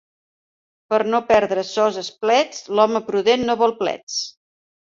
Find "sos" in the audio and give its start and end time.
1.73-2.01